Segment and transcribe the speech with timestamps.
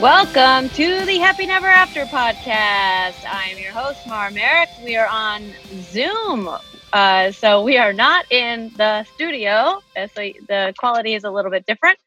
[0.00, 3.24] Welcome to the Happy Never After podcast.
[3.24, 4.68] I am your host, Mara Merrick.
[4.84, 5.50] We are on
[5.90, 6.50] Zoom.
[6.92, 9.80] Uh, so we are not in the studio.
[9.96, 11.98] Uh, so the quality is a little bit different.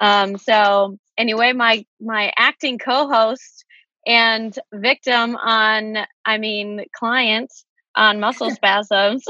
[0.00, 3.64] Um, so anyway, my my acting co-host
[4.04, 7.52] and victim on, I mean, client
[7.94, 9.24] on muscle spasms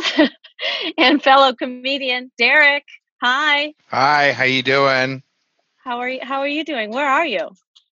[0.97, 2.85] and fellow comedian Derek.
[3.21, 3.75] Hi.
[3.89, 5.23] Hi, how you doing?
[5.85, 6.21] How are you?
[6.23, 6.93] How are you doing?
[6.93, 7.51] Where are you?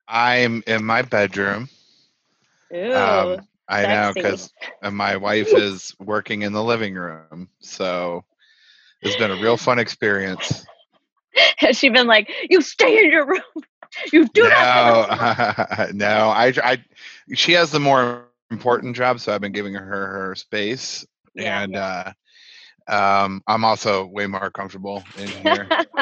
[0.08, 1.70] I'm in my bedroom.
[2.92, 8.26] Um, I know because my wife is working in the living room, so
[9.02, 10.66] it's been a real fun experience.
[11.58, 13.42] has she been like, "You stay in your room.
[14.12, 15.06] You do not." no,
[15.94, 16.84] no, I, I,
[17.34, 21.76] she has the more important job, so I've been giving her her space, Yeah, and
[21.76, 22.14] uh,
[22.88, 25.68] um, I'm also way more comfortable in here.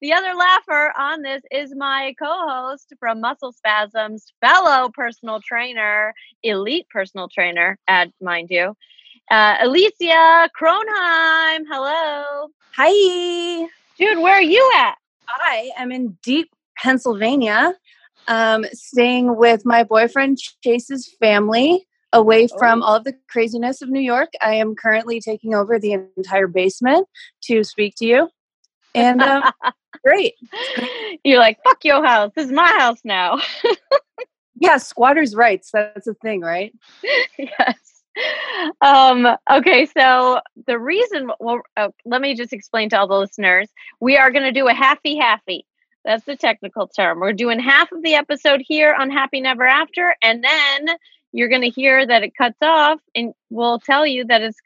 [0.00, 6.86] the other laugher on this is my co-host from Muscle Spasms, fellow personal trainer, elite
[6.90, 8.76] personal trainer, add mind you,
[9.30, 11.64] uh, Elysia Cronheim.
[11.70, 14.18] Hello, Hi, dude.
[14.20, 14.94] Where are you at?
[15.28, 17.74] I am in deep Pennsylvania,
[18.28, 24.00] um, staying with my boyfriend Chase's family, away from all of the craziness of New
[24.00, 24.30] York.
[24.40, 27.06] I am currently taking over the entire basement
[27.44, 28.28] to speak to you,
[28.94, 29.50] and um,
[30.04, 30.34] great.
[31.24, 32.32] You're like, fuck your house.
[32.34, 33.40] This is my house now.
[34.60, 35.70] Yeah, squatters' rights.
[35.72, 36.72] That's a thing, right?
[37.38, 38.02] yes.
[38.82, 43.68] Um, okay, so the reason, well, uh, let me just explain to all the listeners.
[44.00, 45.64] We are going to do a happy happy.
[46.04, 47.20] That's the technical term.
[47.20, 50.96] We're doing half of the episode here on Happy Never After, and then
[51.32, 54.58] you're going to hear that it cuts off, and we'll tell you that it's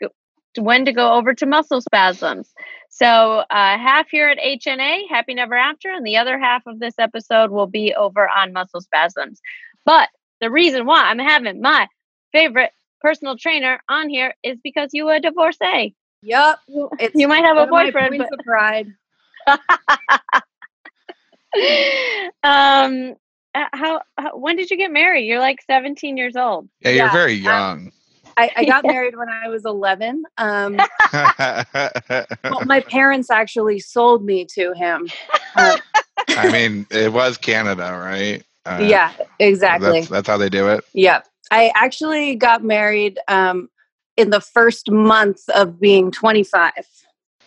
[0.56, 2.52] when to go over to muscle spasms.
[2.90, 6.94] So, uh, half here at HNA, Happy Never After, and the other half of this
[6.98, 9.40] episode will be over on muscle spasms.
[9.84, 10.08] But
[10.40, 11.88] the reason why I'm having my
[12.32, 15.94] favorite personal trainer on here is because you a divorcee.
[16.22, 16.58] Yep.
[17.14, 18.86] You might have a one of my boyfriend, of pride.
[22.42, 23.14] um,
[23.54, 25.26] uh, how, how when did you get married?
[25.26, 26.68] You're like 17 years old.
[26.80, 27.92] Yeah, you're Yeah, very um, young.
[28.36, 30.24] I, I got married when I was 11.
[30.38, 30.76] Um,
[31.12, 35.08] well, my parents actually sold me to him.
[35.54, 35.78] Uh,
[36.36, 38.42] I mean, it was Canada, right?
[38.66, 40.00] Uh, yeah, exactly.
[40.00, 40.84] That's, that's how they do it.
[40.94, 41.20] Yeah.
[41.50, 43.68] I actually got married um,
[44.16, 46.72] in the first month of being 25.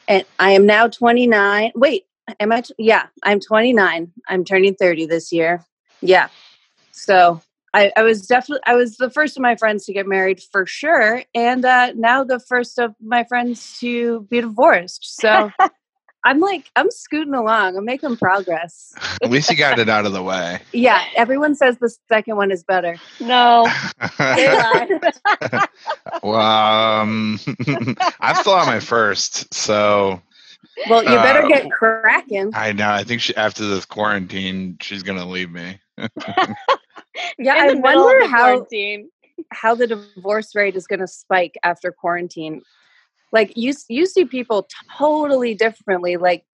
[0.08, 1.72] And I am now 29.
[1.76, 2.06] Wait,
[2.40, 2.62] am I?
[2.62, 4.14] T- yeah, I'm 29.
[4.28, 5.66] I'm turning 30 this year.
[6.02, 6.28] Yeah.
[6.92, 7.42] So
[7.74, 10.66] I, I was definitely, I was the first of my friends to get married for
[10.66, 11.24] sure.
[11.36, 15.20] And uh, now the first of my friends to be divorced.
[15.20, 15.52] So
[16.24, 17.78] I'm like, I'm scooting along.
[17.78, 18.94] I'm making progress.
[19.24, 20.60] At least you got it out of the way.
[20.74, 21.04] Yeah.
[21.16, 22.98] Everyone says the second one is better.
[23.20, 23.68] No.
[26.24, 27.40] Well, um,
[28.20, 30.22] I'm still on my first, so
[30.90, 32.52] Well, you better Uh, get cracking.
[32.56, 32.90] I know.
[32.90, 35.80] I think she, after this quarantine, she's gonna leave me.
[37.40, 39.10] Yeah, I the middle of wonder how quarantine.
[39.52, 42.62] how the divorce rate is going to spike after quarantine.
[43.32, 46.18] Like you, you see people totally differently.
[46.18, 46.46] Like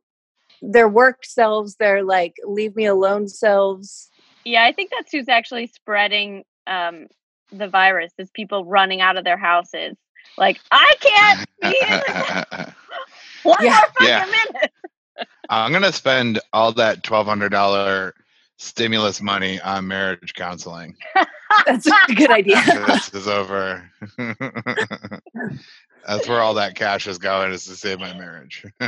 [0.61, 4.09] their work selves, their like leave me alone selves.
[4.45, 7.07] Yeah, I think that's who's actually spreading um,
[7.51, 9.97] the virus is people running out of their houses.
[10.37, 12.65] Like, I can't be in
[13.43, 13.69] one Yeah.
[13.69, 14.25] more fucking Yeah.
[14.25, 14.71] minute.
[15.49, 18.13] I'm gonna spend all that twelve hundred dollar
[18.63, 20.95] stimulus money on marriage counseling.
[21.65, 22.61] That's a good idea.
[22.87, 23.91] this is over.
[26.07, 28.65] That's where all that cash is going is to save my marriage.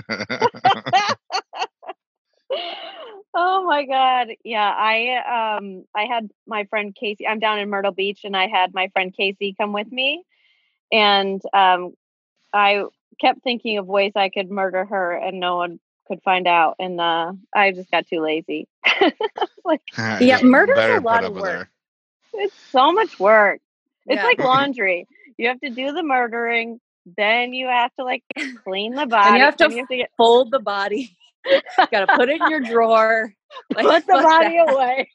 [3.37, 7.91] oh my god yeah i um i had my friend casey i'm down in myrtle
[7.91, 10.23] beach and i had my friend casey come with me
[10.91, 11.91] and um
[12.53, 12.85] i
[13.19, 16.99] kept thinking of ways i could murder her and no one could find out and
[17.01, 18.67] uh i just got too lazy
[19.65, 19.81] like
[20.19, 21.61] Yeah, murder's a lot of work.
[21.61, 21.69] her.
[22.33, 23.61] it's so much work
[24.07, 24.23] it's Yeah.
[24.23, 25.07] like laundry
[25.37, 26.79] you have to do the murdering
[27.17, 28.23] then you have to like
[28.63, 31.17] clean the body have to you have to get, Fold the body.
[31.91, 33.33] Got to put it in your drawer.
[33.75, 34.57] Like, put the body that.
[34.57, 35.09] away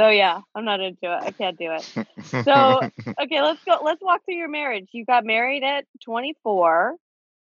[0.00, 1.22] so yeah i'm not into it.
[1.22, 1.82] I can't do it.
[2.44, 2.80] So-
[3.22, 4.88] okay let's go let's walk through your marriage.
[4.92, 6.96] You got married at 24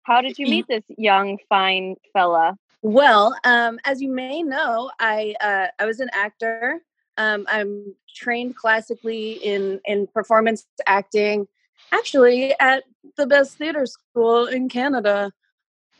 [0.03, 2.57] how did you meet this young fine fella?
[2.81, 6.81] Well, um, as you may know, I uh, I was an actor.
[7.17, 11.47] Um, I'm trained classically in in performance acting,
[11.91, 12.85] actually at
[13.17, 15.31] the best theater school in Canada.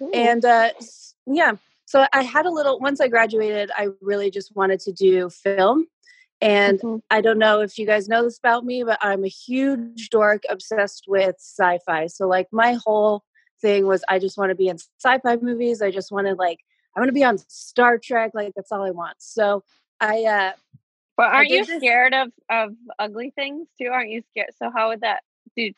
[0.02, 0.12] Ooh.
[0.14, 0.70] and uh,
[1.26, 1.54] yeah
[1.86, 5.88] so i had a little once i graduated i really just wanted to do film
[6.42, 7.02] and Mhm.
[7.10, 10.44] i don't know if you guys know this about me but i'm a huge dork
[10.50, 13.24] obsessed with sci-fi so like my whole
[13.62, 16.60] thing was i just want to be in sci-fi movies i just wanted like
[16.96, 19.64] i want to be on star trek like that's all i want so
[20.00, 20.52] i uh
[21.18, 23.88] but aren't you did this- scared of of ugly things too?
[23.88, 24.52] Aren't you scared?
[24.58, 25.22] So how would that?
[25.58, 25.76] Dude,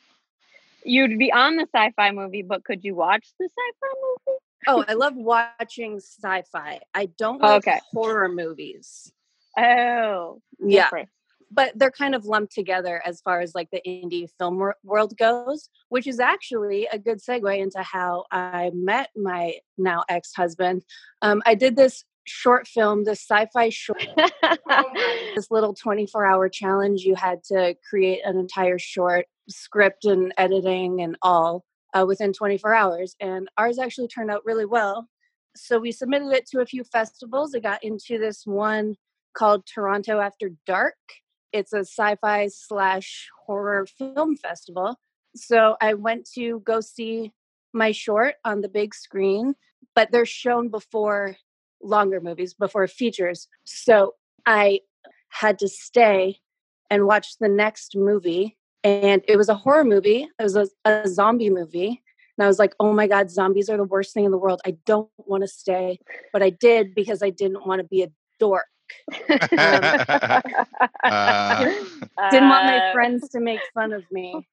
[0.84, 4.38] you'd be on the sci-fi movie, but could you watch the sci-fi movie?
[4.68, 7.80] oh i love watching sci-fi i don't like Okay.
[7.92, 9.12] horror movies
[9.58, 11.10] Oh, yeah different.
[11.52, 15.18] but they're kind of lumped together as far as like the indie film wor- world
[15.18, 20.84] goes, which is actually a good segue into how I met my now ex husband.
[21.22, 24.06] Um, I did this short film, this sci fi short,
[25.36, 27.02] this little 24 hour challenge.
[27.02, 32.74] You had to create an entire short script and editing and all uh, within 24
[32.74, 33.16] hours.
[33.20, 35.08] And ours actually turned out really well.
[35.56, 37.54] So we submitted it to a few festivals.
[37.54, 38.96] It got into this one
[39.34, 40.96] called Toronto After Dark.
[41.52, 45.00] It's a sci-fi slash horror film festival.
[45.36, 47.32] So i went to go see
[47.74, 49.56] my short on the big screen
[49.96, 51.36] but they're shown before
[51.82, 53.48] longer movies before features.
[53.64, 54.82] So i
[55.30, 56.38] had to stay
[56.90, 60.28] and watch the next movie and it was a horror movie.
[60.40, 62.02] It was a, a zombie movie
[62.38, 64.62] and i was like oh my god zombies are the worst thing in the world.
[64.66, 66.00] I don't want to stay
[66.34, 68.68] but i did because i didn't want to be a dork
[71.10, 71.66] Uh,
[72.30, 74.48] didn't want my Uh, friends to make fun of me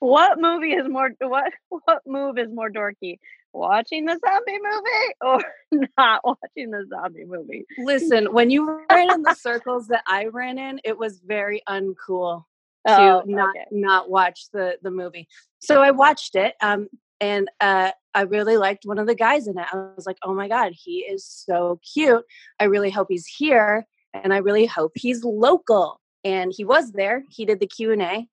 [0.00, 1.10] What movie is more?
[1.20, 3.18] What what move is more dorky?
[3.52, 7.64] Watching the zombie movie or not watching the zombie movie?
[7.78, 12.44] Listen, when you ran in the circles that I ran in, it was very uncool
[12.88, 13.66] to Oh, not okay.
[13.70, 15.28] not watch the the movie.
[15.60, 16.88] So I watched it, um,
[17.20, 19.66] and uh, I really liked one of the guys in it.
[19.72, 22.24] I was like, oh my god, he is so cute.
[22.60, 26.00] I really hope he's here, and I really hope he's local.
[26.24, 27.24] And he was there.
[27.30, 28.26] He did the Q and A,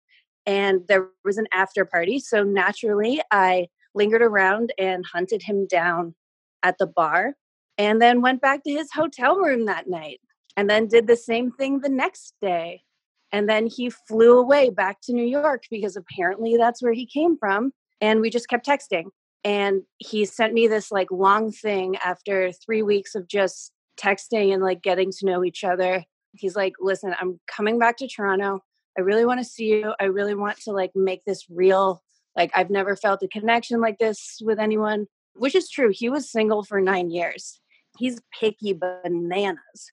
[0.46, 2.20] and there was an after party.
[2.20, 6.16] So naturally, I lingered around and hunted him down
[6.64, 7.36] at the bar
[7.78, 10.20] and then went back to his hotel room that night
[10.58, 12.82] and then did the same thing the next day
[13.32, 17.38] and then he flew away back to new york because apparently that's where he came
[17.38, 17.72] from
[18.02, 19.06] and we just kept texting
[19.44, 24.64] and he sent me this like long thing after three weeks of just texting and
[24.64, 26.04] like getting to know each other.
[26.34, 28.62] He's like listen i'm coming back to toronto.
[28.98, 29.94] I really want to see you.
[30.00, 32.04] I really want to like make this real.
[32.36, 35.92] Like i've never felt a connection like this with anyone which is true.
[35.94, 37.62] He was single for nine years.
[37.98, 39.92] He's picky bananas.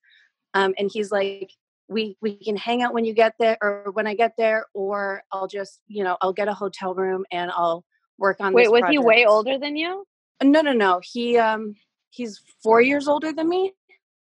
[0.55, 1.51] Um, and he's like
[1.89, 5.23] we we can hang out when you get there or when i get there or
[5.31, 7.85] i'll just you know i'll get a hotel room and i'll
[8.19, 10.07] work on Wait, was he way older than you?
[10.43, 11.75] no no no he um
[12.11, 13.73] he's four years older than me.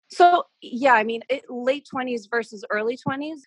[0.09, 3.41] So yeah i mean it, late 20s versus early 20s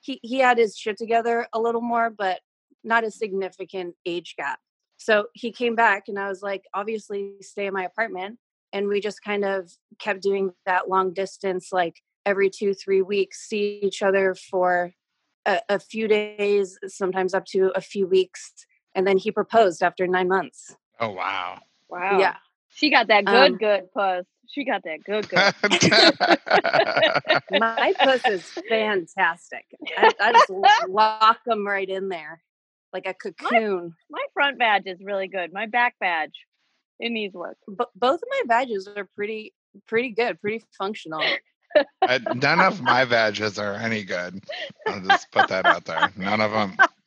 [0.00, 2.40] he he had his shit together a little more but
[2.82, 4.58] not a significant age gap.
[4.96, 8.38] So he came back and i was like obviously stay in my apartment.
[8.72, 9.68] And we just kind of
[9.98, 14.92] kept doing that long distance like every two three weeks see each other for
[15.46, 18.52] a, a few days sometimes up to a few weeks
[18.94, 21.58] and then he proposed after nine months oh wow.
[21.88, 22.18] Wow.
[22.18, 22.36] yeah
[22.70, 24.26] She got that good, Um, good puss.
[24.48, 25.54] She got that good, good.
[27.60, 29.64] my puss is fantastic.
[29.96, 30.50] I, I just
[30.88, 32.42] lock them right in there
[32.92, 33.94] like a cocoon.
[34.10, 35.52] My front badge is really good.
[35.52, 36.34] My back badge,
[36.98, 37.58] it needs work.
[37.68, 39.54] But both of my badges are pretty,
[39.86, 41.22] pretty good, pretty functional.
[42.02, 44.42] Uh, None of my badges are any good.
[44.86, 46.10] I'll just put that out there.
[46.16, 46.76] None of them.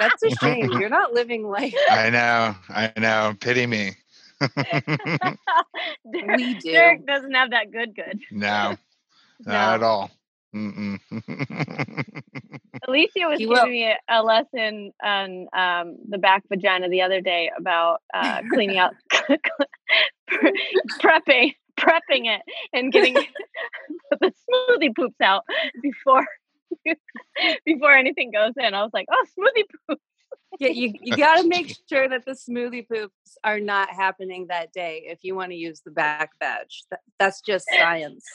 [0.00, 0.70] That's a shame.
[0.72, 1.74] You're not living life.
[1.90, 2.56] I know.
[2.68, 3.34] I know.
[3.38, 3.92] Pity me.
[4.40, 5.38] Derek,
[6.38, 6.72] We do.
[6.72, 8.20] Derek doesn't have that good, good.
[8.32, 8.76] no,
[9.46, 9.46] No.
[9.52, 10.10] not at all.
[10.52, 10.98] Elysia
[13.28, 13.66] was He giving will.
[13.66, 18.78] me a, a lesson on um, the back vagina the other day about uh, cleaning
[18.78, 18.94] out,
[20.30, 22.42] prepping, prepping it,
[22.72, 25.44] and getting the smoothie poops out
[25.82, 26.26] before
[27.64, 28.74] before anything goes in.
[28.74, 30.02] I was like, oh, smoothie poops.
[30.58, 34.72] Yeah, you, you got to make sure that the smoothie poops are not happening that
[34.72, 36.84] day if you want to use the back badge.
[36.90, 38.26] That, that's just science.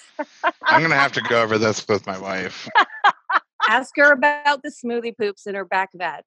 [0.63, 2.67] I'm gonna have to go over this with my wife.
[3.69, 6.23] Ask her about the smoothie poops in her back badge.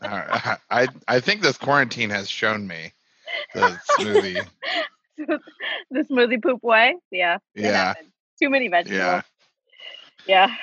[0.00, 2.92] Uh, I I think this quarantine has shown me
[3.54, 4.46] the smoothie.
[5.18, 6.96] the smoothie poop way.
[7.10, 7.38] Yeah.
[7.54, 7.94] Yeah.
[8.40, 8.98] Too many vegetables.
[8.98, 9.22] Yeah.
[10.26, 10.54] Yeah.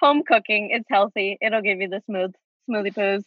[0.00, 1.38] Home cooking, it's healthy.
[1.40, 2.34] It'll give you the smooth
[2.68, 3.24] smoothie poos.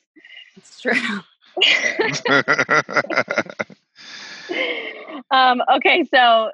[0.55, 0.91] It's true.
[5.31, 6.51] um, okay, so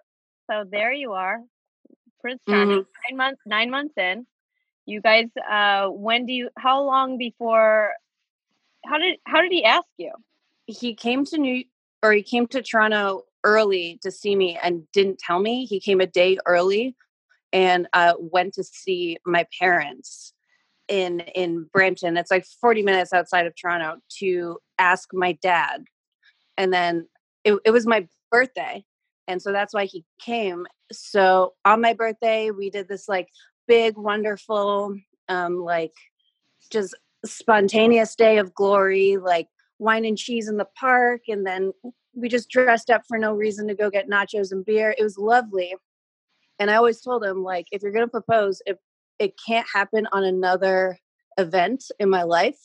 [0.50, 1.40] so there you are,
[2.22, 2.80] Prince Charming.
[2.80, 2.86] Mhm.
[3.10, 4.26] Nine months, nine months in.
[4.86, 6.50] You guys, uh, when do you?
[6.58, 7.92] How long before?
[8.86, 10.12] How did how did he ask you?
[10.70, 11.64] he came to New
[12.04, 15.66] or he came to Toronto early to see me and didn't tell me.
[15.66, 16.96] He came a day early
[17.52, 20.34] and uh, went to see my parents
[20.88, 22.18] in in Brampton.
[22.18, 25.84] It's like 40 minutes outside of Toronto to ask my dad.
[26.58, 27.08] And then
[27.44, 28.84] it, it was my birthday.
[29.28, 30.66] And so that's why he came.
[30.92, 33.30] So on my birthday, we did this like
[33.68, 34.96] big, wonderful,
[35.28, 35.94] um, like
[36.72, 39.48] just spontaneous day of glory, like
[39.80, 41.72] wine and cheese in the park and then
[42.14, 45.18] we just dressed up for no reason to go get nachos and beer it was
[45.18, 45.74] lovely
[46.60, 48.78] and i always told him like if you're going to propose if
[49.18, 50.98] it can't happen on another
[51.38, 52.60] event in my life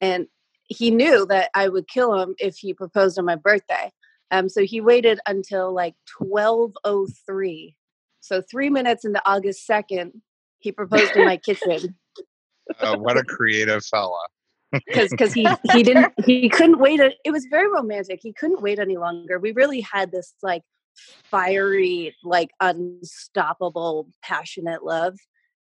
[0.00, 0.26] and
[0.66, 3.90] he knew that i would kill him if he proposed on my birthday.
[4.30, 7.76] Um, so he waited until like 1203
[8.20, 10.12] so three minutes into august 2nd
[10.64, 11.94] he proposed in my kitchen.
[12.80, 14.18] Uh, what a creative fella.
[14.72, 18.20] because because he he didn't he couldn't wait a, it was very romantic.
[18.22, 19.38] He couldn't wait any longer.
[19.38, 20.62] We really had this like
[21.30, 25.18] fiery like unstoppable passionate love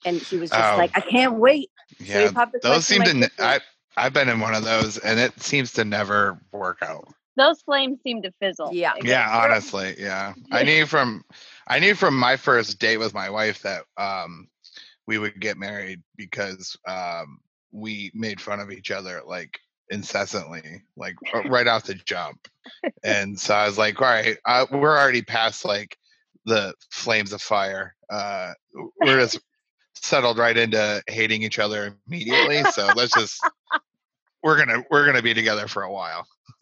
[0.05, 0.77] and he was just Oh.
[0.77, 1.69] like i can't wait
[1.99, 3.05] Yeah, he popped the those seem to.
[3.05, 3.19] kitchen.
[3.21, 3.59] ne- I
[3.97, 7.09] I've been in one of those, and it seems to never work out.
[7.35, 8.73] Those flames seem to fizzle.
[8.73, 8.93] Yeah.
[9.03, 10.33] Yeah, honestly, yeah.
[10.51, 11.23] I knew from
[11.67, 14.47] I knew from my first date with my wife that um
[15.07, 17.39] we would get married because um
[17.71, 19.59] we made fun of each other like
[19.91, 22.47] incessantly, like right off the jump.
[23.03, 25.97] And so I was like, all right, uh, we're already past like
[26.45, 27.95] the flames of fire.
[28.09, 28.53] Uh
[28.99, 29.39] we're just
[29.95, 32.63] settled right into hating each other immediately.
[32.65, 33.39] So let's just
[34.43, 36.25] we're gonna we're gonna be together for a while.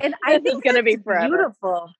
[0.00, 1.28] and i This is think gonna be that's forever.
[1.28, 1.90] beautiful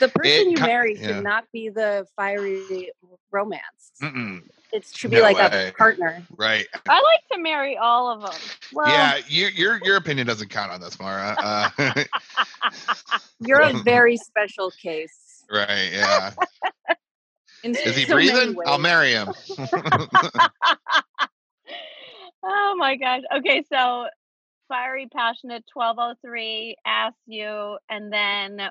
[0.00, 1.06] the person you marry yeah.
[1.06, 2.90] should not be the fiery
[3.30, 5.68] romance Mm-mm, it should be No like way.
[5.68, 6.66] a partner right.
[6.88, 8.40] I like to marry all of them.
[8.72, 11.36] well yeah, you, your your opinion doesn't count on this, Mara.
[11.38, 12.04] Uh,
[13.40, 15.90] you're a very special case right?
[15.92, 16.32] Yeah.
[17.64, 18.56] in Is he so breathing?
[18.66, 19.28] I'll marry him.
[22.50, 23.22] Oh my gosh.
[23.38, 24.06] Okay, so
[24.68, 28.70] fiery, passionate, 1203 asks you, and then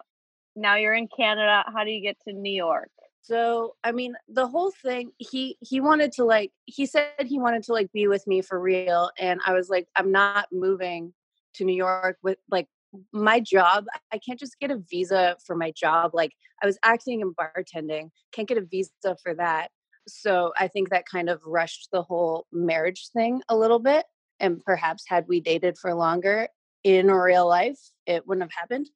[0.58, 1.64] now you're in Canada.
[1.74, 2.90] How do you get to New York?
[3.22, 7.64] So, I mean, the whole thing, he he wanted to like he said he wanted
[7.64, 11.14] to like be with me for real and I was like I'm not moving
[11.56, 12.68] to New York with like
[13.14, 13.86] my job.
[14.12, 16.12] I can't just get a visa for my job.
[16.14, 16.32] Like
[16.64, 18.12] I was acting and bartending.
[18.32, 19.70] Can't get a visa for that.
[20.08, 24.06] So, I think that kind of rushed the whole marriage thing a little bit
[24.40, 26.48] and perhaps had we dated for longer
[26.84, 28.90] in real life, it wouldn't have happened.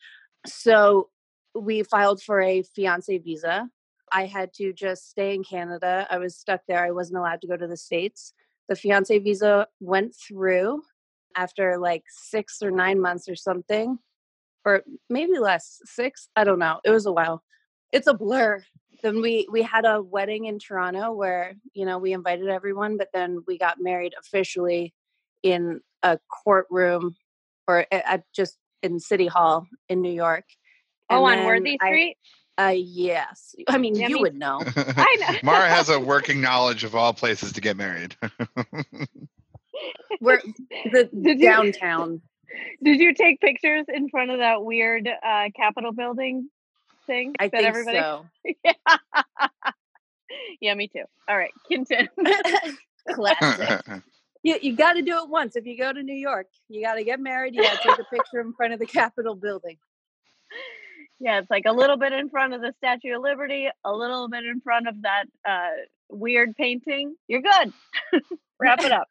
[0.45, 1.09] So,
[1.53, 3.69] we filed for a fiance visa
[4.11, 6.05] I had to just stay in Canada.
[6.09, 6.83] I was stuck there.
[6.83, 8.33] I wasn't allowed to go to the States.
[8.67, 10.83] The fiance visa went through
[11.35, 13.97] after like six or nine months or something,
[14.65, 16.27] or maybe less, six.
[16.35, 16.81] I don't know.
[16.83, 17.41] It was a while.
[17.91, 18.63] It's a blur.
[19.01, 23.09] Then we we had a wedding in Toronto where you know we invited everyone, but
[23.13, 24.93] then we got married officially
[25.41, 27.15] in a courtroom
[27.67, 30.45] or at, just in City Hall in New York.
[31.11, 32.17] Oh, on then Worthy I- Street?
[32.57, 33.55] uh, yes.
[33.67, 34.61] I mean, Yeah, you me- would know.
[34.75, 35.37] I know.
[35.43, 38.15] Mara has a working knowledge of all places to get married.
[40.19, 40.41] We're
[40.91, 42.21] the Did you- downtown.
[42.83, 46.49] Did you take pictures in front of that weird uh, Capitol building
[47.07, 47.33] thing?
[47.39, 47.97] I that think everybody...
[47.99, 48.25] so.
[48.65, 48.73] yeah.
[50.59, 51.03] yeah, me too.
[51.29, 52.09] All right, continue.
[53.09, 53.81] Classic.
[54.43, 55.55] You you got to do it once.
[55.55, 57.55] If you go to New York, you got to get married.
[57.55, 59.77] You got to take a picture in front of the Capitol building.
[61.21, 64.27] Yeah, it's like a little bit in front of the Statue of Liberty, a little
[64.27, 65.69] bit in front of that uh,
[66.09, 67.15] weird painting.
[67.27, 67.73] You're good.
[68.59, 69.07] Wrap it up.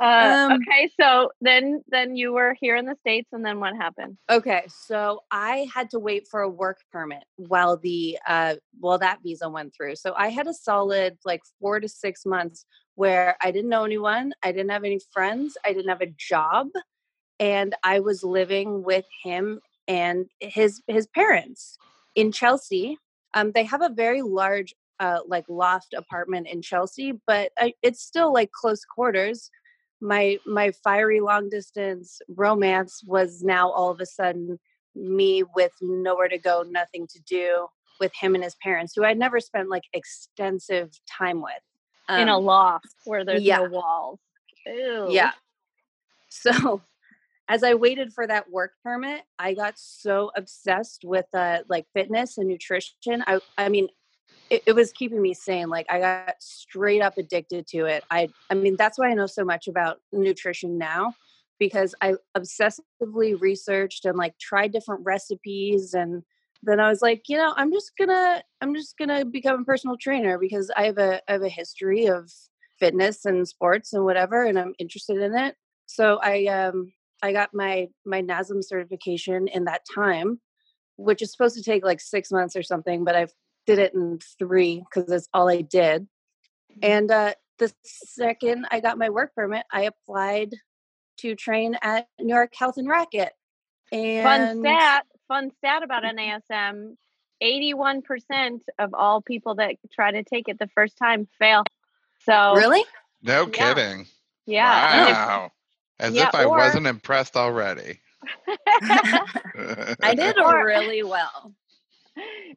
[0.00, 3.74] Uh, Um, okay, so then then you were here in the states, and then what
[3.76, 4.18] happened?
[4.28, 9.20] Okay, so I had to wait for a work permit while the uh while that
[9.22, 9.94] visa went through.
[9.96, 12.66] So I had a solid like 4 to 6 months
[12.96, 16.66] where I didn't know anyone, I didn't have any friends, I didn't have a job,
[17.38, 21.78] and I was living with him and his his parents
[22.14, 22.98] in Chelsea.
[23.34, 28.02] Um they have a very large uh like loft apartment in Chelsea, but I, it's
[28.02, 29.50] still like close quarters
[30.00, 34.58] my my fiery long distance romance was now all of a sudden
[34.94, 37.66] me with nowhere to go nothing to do
[38.00, 41.52] with him and his parents who i'd never spent like extensive time with
[42.10, 43.58] in a Um, loft where there's yeah.
[43.58, 44.20] no walls.
[44.66, 45.08] Ew.
[45.10, 45.32] yeah
[46.28, 46.80] so
[47.48, 52.36] as I waited for that work permit, I got so obsessed with uh, like fitness
[52.36, 53.24] and nutrition.
[53.26, 53.88] I, I mean,
[54.50, 55.68] it, it, was keeping me sane.
[55.68, 58.04] Like I got straight up addicted to it.
[58.10, 61.14] I, I mean, that's why I know so much about nutrition now
[61.58, 66.22] because I obsessively researched and like tried different recipes and
[66.62, 69.96] then I was like, you know, I'm just gonna, I'm just gonna become a personal
[69.96, 72.30] trainer because I have a, I have a history of
[72.78, 75.54] fitness and sports and whatever, and I'm interested in it.
[75.86, 80.40] So I, um, I got my my NASM certification in that time,
[80.96, 83.26] which is supposed to take like six months or something, but I
[83.66, 86.02] did it in three because that's all I did.
[86.02, 86.78] Mm-hmm.
[86.82, 90.54] And uh, the second I got my work permit, I applied
[91.18, 93.30] to train at New York Health and Racquet.
[93.90, 96.94] And fun stat, fun stat about NASM:
[97.40, 101.64] eighty-one percent of all people that try to take it the first time fail.
[102.20, 102.84] So really,
[103.22, 103.74] no yeah.
[103.74, 104.06] kidding.
[104.46, 105.12] Yeah.
[105.12, 105.52] Wow.
[106.00, 108.00] As yeah, if I or, wasn't impressed already.
[108.82, 111.52] I did really well.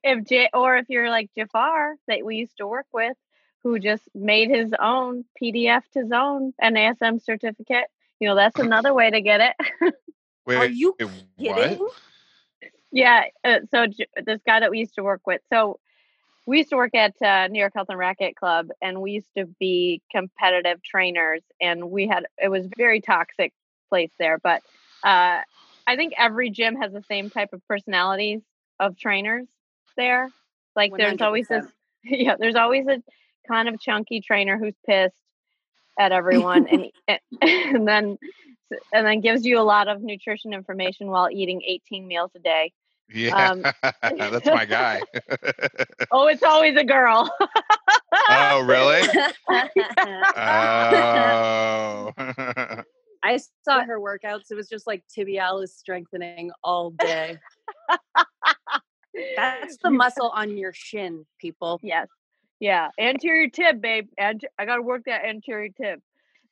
[0.04, 3.16] If J or if you're like Jafar that we used to work with,
[3.64, 7.86] who just made his own PDF to zone own NASM certificate,
[8.20, 9.94] you know that's another way to get it.
[10.46, 11.78] Wait, Are you kidding?
[11.78, 11.94] What?
[12.92, 13.24] Yeah.
[13.44, 15.80] Uh, so J- this guy that we used to work with, so
[16.46, 19.30] we used to work at uh, New York Health and Racquet Club, and we used
[19.38, 23.54] to be competitive trainers, and we had it was very toxic
[23.90, 24.40] place there.
[24.42, 24.64] But
[25.04, 25.42] uh,
[25.88, 28.42] I think every gym has the same type of personalities
[28.80, 29.48] of trainers
[29.98, 30.30] there.
[30.76, 30.98] Like 100%.
[30.98, 31.66] there's always this,
[32.04, 33.02] yeah, there's always a
[33.48, 35.16] kind of chunky trainer who's pissed
[36.00, 36.92] at everyone, and
[37.42, 38.18] and then
[38.94, 42.72] and then gives you a lot of nutrition information while eating 18 meals a day.
[43.14, 43.62] Yeah, um,
[44.02, 45.02] that's my guy.
[46.12, 47.30] oh, it's always a girl.
[48.30, 49.02] oh, really?
[50.38, 52.12] oh.
[53.24, 54.52] I saw her workouts.
[54.52, 57.38] It was just like tibialis strengthening all day.
[59.36, 61.80] That's the muscle on your shin, people.
[61.84, 62.08] Yes.
[62.60, 62.90] Yeah.
[63.00, 64.08] Anterior tib, babe.
[64.18, 66.02] And I got to work that anterior tib.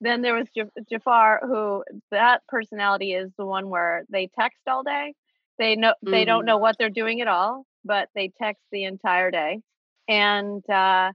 [0.01, 0.47] Then there was
[0.89, 5.13] Jafar, who that personality is the one where they text all day
[5.59, 6.11] they know mm-hmm.
[6.11, 6.47] they don't mm-hmm.
[6.47, 9.59] know what they're doing at all, but they text the entire day.
[10.07, 11.11] And uh,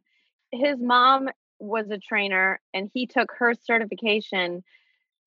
[0.52, 1.28] his mom
[1.58, 4.62] was a trainer, and he took her certification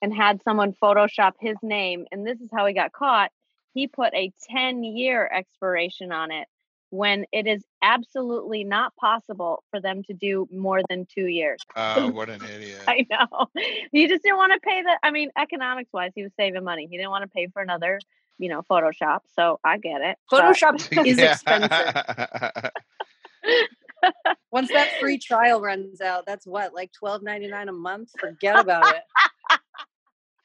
[0.02, 2.06] and had someone Photoshop his name.
[2.12, 3.32] And this is how he got caught.
[3.74, 6.48] He put a 10 year expiration on it
[6.90, 11.60] when it is absolutely not possible for them to do more than two years.
[11.76, 12.82] Oh, what an idiot.
[12.88, 13.48] I know.
[13.92, 16.88] He just didn't want to pay the, I mean, economics wise, he was saving money.
[16.90, 18.00] He didn't want to pay for another
[18.38, 19.20] you know, Photoshop.
[19.36, 20.18] So I get it.
[20.32, 21.08] Photoshop but...
[21.08, 21.72] is expensive.
[24.52, 28.10] Once that free trial runs out, that's what, like twelve ninety nine a month?
[28.20, 29.60] Forget about it.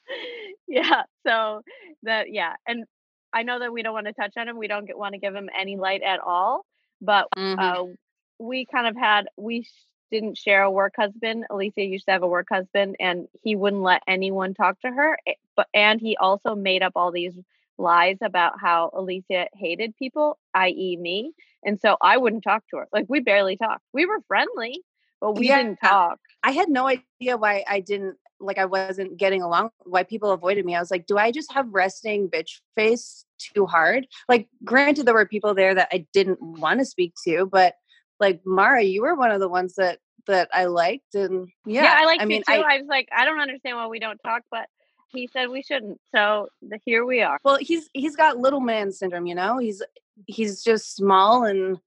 [0.69, 1.03] yeah.
[1.27, 1.63] So
[2.03, 2.55] that yeah.
[2.67, 2.85] And
[3.33, 4.59] I know that we don't want to touch on him.
[4.59, 6.65] We don't get, want to give him any light at all.
[7.01, 7.59] But mm-hmm.
[7.59, 7.93] uh,
[8.39, 9.67] we kind of had we
[10.11, 11.47] didn't share a work husband.
[11.51, 15.19] Elysia used to have a work husband, and he wouldn't let anyone talk to her.
[15.27, 17.35] Eh, but and he also made up all these
[17.79, 21.33] lies about how Elysia hated people, i.e., me.
[21.65, 22.89] And so I wouldn't talk to her.
[22.93, 23.83] Like we barely talked.
[23.93, 24.83] We were friendly,
[25.21, 26.19] but we yeah, didn't talk.
[26.43, 30.65] I had no idea why I didn't like I wasn't getting along, why people avoided
[30.65, 30.75] me.
[30.75, 34.07] I was like, do I just have resting bitch face too hard?
[34.29, 37.75] Like, granted, there were people there that I didn't want to speak to, but
[38.19, 41.95] like Mara, you were one of the ones that that I liked, and yeah, yeah
[41.99, 42.53] I liked I mean, too.
[42.53, 44.67] I, I was like, I don't understand why we don't talk, but
[45.13, 46.01] he said we shouldn't.
[46.15, 47.39] So the, here we are.
[47.45, 49.27] Well, he's he's got little man syndrome.
[49.27, 49.83] You know, he's
[50.27, 51.79] he's just small and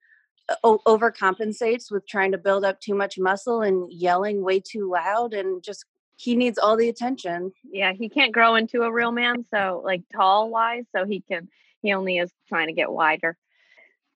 [0.49, 4.89] uh, o- overcompensates with trying to build up too much muscle and yelling way too
[4.89, 5.85] loud and just
[6.17, 7.51] he needs all the attention.
[7.69, 9.45] Yeah, he can't grow into a real man.
[9.51, 11.49] So like tall wise, so he can.
[11.81, 13.37] He only is trying to get wider.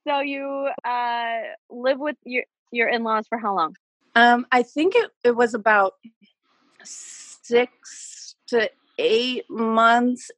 [0.07, 3.75] So you uh live with your your in laws for how long?
[4.15, 5.93] Um, I think it it was about
[6.83, 10.29] six to eight months.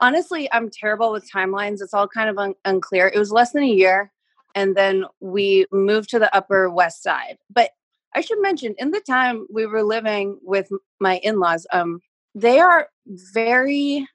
[0.00, 1.80] Honestly, I'm terrible with timelines.
[1.80, 3.10] It's all kind of un- unclear.
[3.12, 4.12] It was less than a year.
[4.54, 7.38] And then we moved to the Upper West Side.
[7.48, 7.70] But
[8.14, 10.68] I should mention, in the time we were living with
[10.98, 12.00] my in laws, um,
[12.34, 14.06] they are very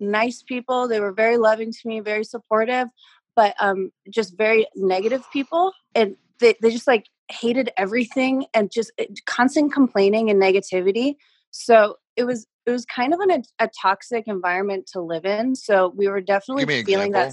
[0.00, 0.88] nice people.
[0.88, 2.88] They were very loving to me, very supportive,
[3.36, 5.72] but um, just very negative people.
[5.94, 11.16] And they, they just like hated everything and just eh, constant complaining and negativity.
[11.50, 15.54] So it was it was kind of an, a toxic environment to live in.
[15.54, 17.32] So we were definitely feeling that.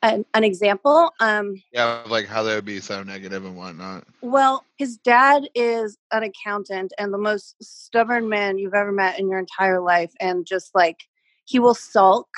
[0.00, 4.64] An, an, example um yeah like how they would be so negative and whatnot well
[4.76, 9.40] his dad is an accountant and the most stubborn man you've ever met in your
[9.40, 11.00] entire life and just like
[11.48, 12.28] he will sulk.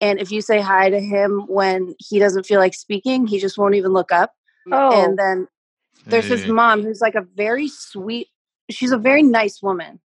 [0.00, 3.58] And if you say hi to him when he doesn't feel like speaking, he just
[3.58, 4.32] won't even look up.
[4.72, 5.04] Oh.
[5.04, 5.48] And then
[6.06, 8.28] there's his mom who's like a very sweet,
[8.70, 10.00] she's a very nice woman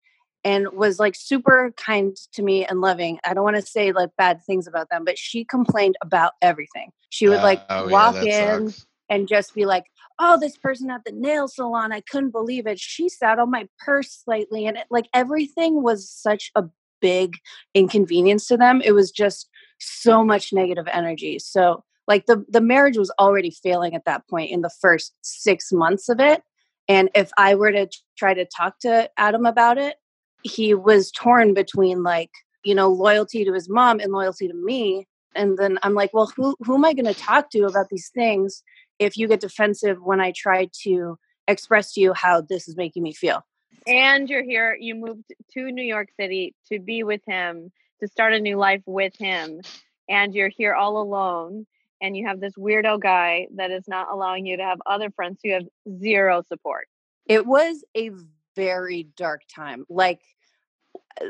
[0.48, 3.20] and was like super kind to me and loving.
[3.26, 6.92] I don't want to say like bad things about them, but she complained about everything.
[7.10, 8.86] She would like Oh, walk that in sucks.
[9.10, 9.84] and just be like,
[10.20, 12.80] "Oh, this person at the nail salon, I couldn't believe it.
[12.80, 16.64] She sat on my purse slightly." And it, like everything was such a
[17.02, 17.34] big
[17.74, 18.82] inconvenience to them.
[18.86, 21.40] It was just so much negative energy.
[21.40, 25.74] So, like the the marriage was already failing at that point in the first 6
[25.74, 26.42] months of it.
[26.88, 29.98] And if I were to try to talk to Adam about it,
[30.44, 32.32] he was torn between like,
[32.64, 35.08] you know, loyalty to his mom and loyalty to me.
[35.36, 38.10] And then I'm like, well, who who am I going to talk to about these
[38.10, 38.64] things
[39.00, 43.04] if you get defensive when I try to express to you how this is making
[43.04, 43.44] me feel?
[43.88, 48.34] and you're here you moved to new york city to be with him to start
[48.34, 49.62] a new life with him
[50.10, 51.66] and you're here all alone
[52.02, 55.40] and you have this weirdo guy that is not allowing you to have other friends
[55.44, 55.66] who have
[56.00, 56.88] zero support
[57.26, 58.12] It was a
[58.58, 59.86] very dark time.
[59.88, 60.20] Like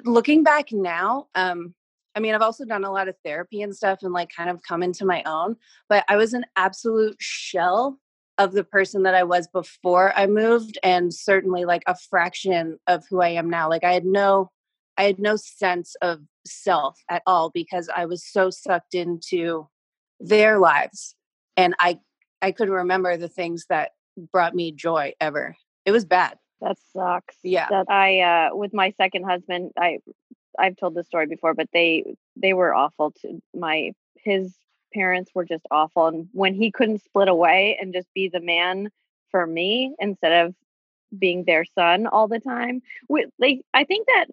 [0.06, 1.76] looking back now, um,
[2.16, 4.64] I mean, I've also done a lot of therapy and stuff and like kind of
[4.64, 5.56] come into my own,
[5.88, 8.00] but I was an absolute shell
[8.40, 13.04] of the person that I was before I moved and certainly like a fraction of
[13.10, 13.70] who I am now.
[13.70, 14.50] Like I had no
[15.00, 19.68] I had no sense of self at all because I was so sucked into
[20.20, 21.16] their lives
[21.56, 22.00] and I
[22.42, 23.92] I couldn't remember the things that
[24.32, 25.56] brought me joy ever.
[25.86, 26.38] It was bad.
[26.62, 27.68] That sucks Yeah.
[27.70, 30.00] that i uh with my second husband i
[30.58, 34.56] i've told this story before but they they were awful to my his
[34.94, 38.90] parents were just awful and when he couldn't split away and just be the man
[39.32, 40.56] for me instead of
[41.18, 44.26] being their son all the time we, like i think that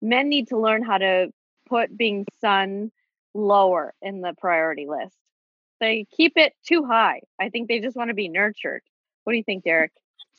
[0.00, 1.32] men need to learn how to
[1.68, 2.90] put being son
[3.34, 5.16] lower in the priority list.
[5.80, 7.22] They keep it too high.
[7.40, 8.82] I think they just want to be nurtured.
[9.24, 9.92] What do you think derek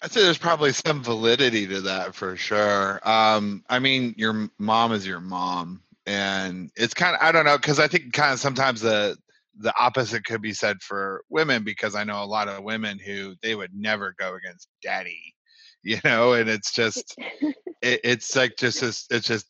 [0.04, 3.00] I'd say there's probably some validity to that for sure.
[3.08, 7.58] Um, I mean, your mom is your mom, and it's kind of I don't know
[7.58, 9.18] because I think kind of sometimes the
[9.60, 13.36] the opposite could be said for women because I know a lot of women who
[13.42, 15.36] they would never go against daddy,
[15.84, 17.16] you know, and it's just
[17.82, 19.48] it, it's like just this it's just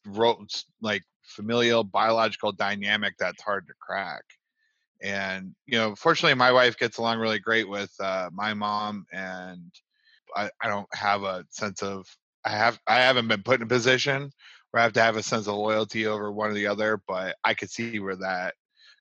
[0.82, 4.24] like familial biological dynamic that's hard to crack
[5.02, 9.72] and you know fortunately my wife gets along really great with uh, my mom and
[10.36, 12.08] I, I don't have a sense of
[12.46, 14.32] i have i haven't been put in a position
[14.72, 17.36] where i have to have a sense of loyalty over one or the other but
[17.44, 18.56] i could see where that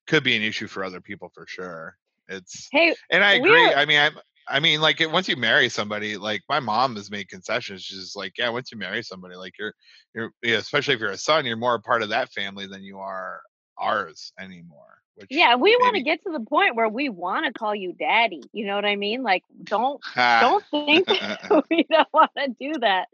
[0.07, 1.97] could be an issue for other people for sure
[2.29, 3.73] it's hey and I agree.
[3.73, 4.11] are- I mean, I,
[4.49, 7.83] I mean, like it, once you marry somebody, like my mom has made concessions.
[7.83, 9.75] She's like, yeah, once you marry somebody, like you're,
[10.15, 12.83] you're, yeah, especially if you're a son, you're more a part of that family than
[12.83, 13.43] you are
[13.79, 15.02] ours anymore.
[15.17, 17.93] Which Yeah, we want to get to the point where we want to call you
[17.93, 18.43] daddy.
[18.53, 19.23] You know what I mean?
[19.23, 21.09] Like, don't don't think
[21.71, 23.09] we don't want to do that.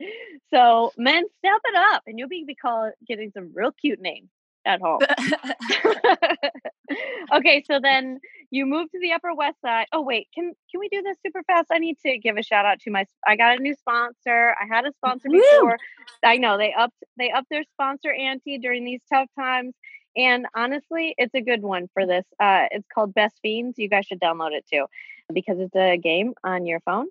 [0.50, 4.28] So, men, step it up, and you'll be, be call, getting some real cute names
[4.64, 5.00] at home.
[7.32, 9.86] okay, so then you move to the Upper West Side.
[9.92, 11.68] Oh wait, can can we do this super fast?
[11.72, 13.06] I need to give a shout out to my.
[13.26, 14.54] I got a new sponsor.
[14.60, 15.40] I had a sponsor Woo!
[15.40, 15.78] before.
[16.22, 19.74] I know they upped they upped their sponsor ante during these tough times.
[20.18, 22.24] And honestly, it's a good one for this.
[22.40, 23.78] Uh, it's called Best Fiends.
[23.78, 24.86] You guys should download it too,
[25.32, 27.06] because it's a game on your phone,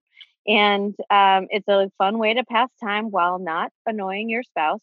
[0.46, 4.82] and um, it's a fun way to pass time while not annoying your spouse.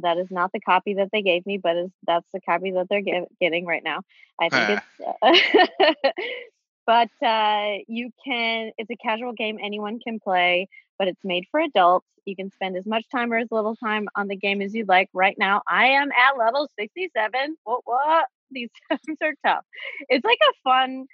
[0.00, 2.88] That is not the copy that they gave me, but is that's the copy that
[2.88, 4.02] they're get, getting right now.
[4.40, 5.82] I think it's.
[5.92, 6.10] Uh,
[6.86, 8.72] but uh, you can.
[8.78, 10.68] It's a casual game anyone can play,
[10.98, 12.06] but it's made for adults.
[12.24, 14.88] You can spend as much time or as little time on the game as you'd
[14.88, 15.08] like.
[15.12, 17.56] Right now, I am at level sixty-seven.
[17.64, 17.80] What?
[17.84, 18.26] What?
[18.50, 19.64] These times are tough.
[20.08, 21.06] It's like a fun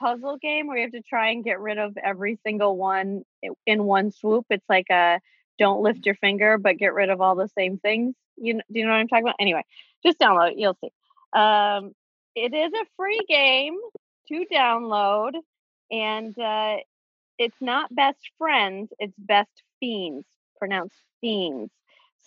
[0.00, 3.22] puzzle game where you have to try and get rid of every single one
[3.66, 4.46] in one swoop.
[4.50, 5.20] It's like a
[5.58, 8.14] don't lift your finger, but get rid of all the same things.
[8.36, 9.36] You know, do you know what I'm talking about?
[9.40, 9.64] Anyway,
[10.04, 10.58] just download it.
[10.58, 10.90] You'll see.
[11.32, 11.92] Um,
[12.34, 13.76] it is a free game
[14.28, 15.32] to download,
[15.90, 16.76] and uh,
[17.38, 20.26] it's not best friends; it's best fiends,
[20.58, 21.72] pronounced fiends.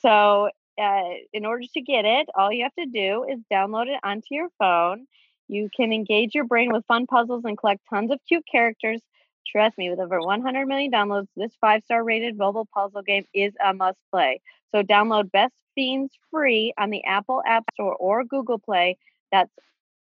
[0.02, 0.50] So,
[0.82, 4.28] uh, in order to get it, all you have to do is download it onto
[4.32, 5.06] your phone.
[5.48, 9.02] You can engage your brain with fun puzzles and collect tons of cute characters.
[9.46, 13.54] Trust me, with over 100 million downloads, this five star rated mobile puzzle game is
[13.64, 14.42] a must play.
[14.72, 18.98] So download Best Fiends free on the Apple App Store or Google Play.
[19.32, 19.52] That's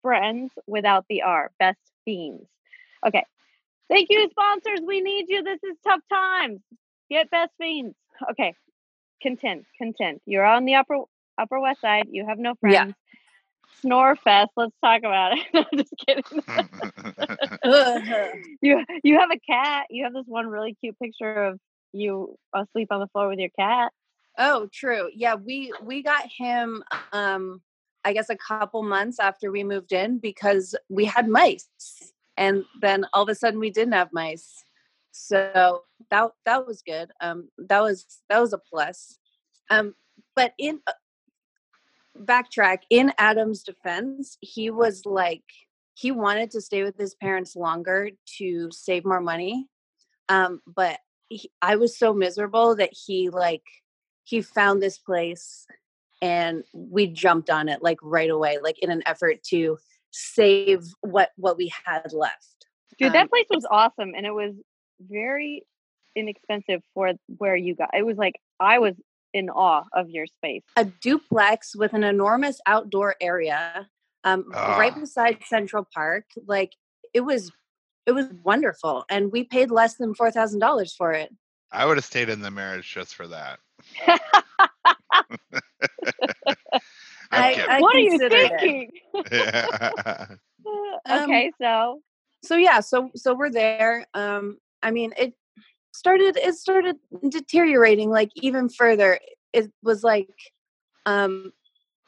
[0.01, 1.51] friends without the R.
[1.59, 2.47] Best Fiends.
[3.05, 3.23] Okay.
[3.89, 4.79] Thank you, sponsors.
[4.85, 5.43] We need you.
[5.43, 6.61] This is tough times.
[7.09, 7.95] Get Best Fiends.
[8.31, 8.53] Okay.
[9.21, 9.65] Content.
[9.77, 10.21] Content.
[10.25, 10.97] You're on the upper
[11.37, 12.07] upper west side.
[12.11, 12.85] You have no Yeah.
[12.85, 12.95] friends.
[13.81, 14.51] snore fest.
[14.55, 15.45] Let's talk about it.
[15.53, 16.23] No, just kidding.
[18.61, 19.87] you you have a cat.
[19.89, 21.59] You have this one really cute picture of
[21.93, 23.91] you asleep on the floor with your cat.
[24.37, 25.09] Oh, true.
[25.13, 27.61] Yeah, we we got him um
[28.03, 31.67] I guess a couple months after we moved in because we had mice.
[32.37, 34.63] And then all of a sudden we didn't have mice.
[35.11, 37.11] So that that was good.
[37.21, 39.17] Um that was that was a plus.
[39.69, 39.95] Um
[40.35, 40.93] but in uh,
[42.17, 45.43] backtrack in Adam's defense, he was like
[45.93, 49.67] he wanted to stay with his parents longer to save more money.
[50.29, 53.63] Um but he, I was so miserable that he like
[54.23, 55.67] he found this place
[56.21, 59.77] and we jumped on it like right away like in an effort to
[60.11, 62.65] save what what we had left
[62.97, 64.53] dude um, that place was awesome and it was
[64.99, 65.63] very
[66.15, 68.95] inexpensive for where you got it was like i was
[69.33, 70.63] in awe of your space.
[70.75, 73.87] A duplex with an enormous outdoor area
[74.23, 74.99] um, right ah.
[74.99, 76.73] beside central park like
[77.13, 77.51] it was
[78.05, 81.33] it was wonderful and we paid less than $4000 for it.
[81.71, 83.59] I would have stayed in the marriage just for that
[87.31, 88.91] I, I what are you thinking?
[91.05, 92.01] Um, okay, so
[92.43, 94.05] so yeah, so so we're there.
[94.13, 95.33] Um, I mean, it
[95.91, 96.97] started it started
[97.29, 99.19] deteriorating like even further.
[99.53, 100.29] It was like,
[101.05, 101.51] um,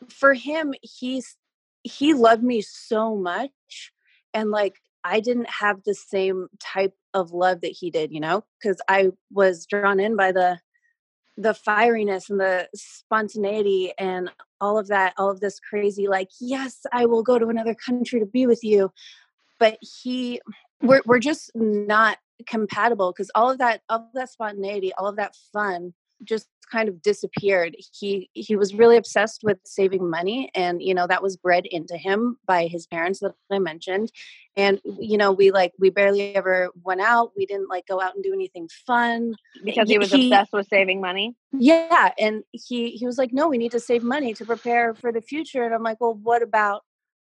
[0.09, 1.35] for him, he's
[1.83, 3.91] he loved me so much,
[4.33, 8.43] and like I didn't have the same type of love that he did, you know,
[8.61, 10.59] because I was drawn in by the
[11.35, 14.29] the fieriness and the spontaneity and
[14.63, 18.19] all of that all of this crazy like yes i will go to another country
[18.19, 18.91] to be with you.
[19.59, 20.41] But he
[20.81, 25.17] we're, we're just not compatible because all of that all of that spontaneity all of
[25.17, 25.93] that fun
[26.23, 27.75] just kind of disappeared.
[27.99, 31.97] He he was really obsessed with saving money and you know that was bred into
[31.97, 34.11] him by his parents that i mentioned
[34.55, 37.31] and you know we like we barely ever went out.
[37.37, 39.35] We didn't like go out and do anything fun.
[39.63, 41.35] Because he was he, obsessed with saving money?
[41.51, 45.11] Yeah and he he was like no we need to save money to prepare for
[45.11, 46.83] the future and i'm like well what about